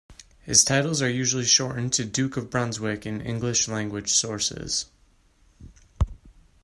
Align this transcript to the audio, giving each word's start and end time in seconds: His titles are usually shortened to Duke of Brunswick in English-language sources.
His 0.39 0.63
titles 0.63 1.03
are 1.03 1.09
usually 1.11 1.45
shortened 1.45 1.93
to 1.93 2.05
Duke 2.05 2.35
of 2.35 2.49
Brunswick 2.49 3.05
in 3.05 3.21
English-language 3.21 4.09
sources. 4.11 4.87